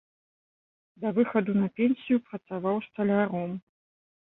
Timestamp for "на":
1.61-1.69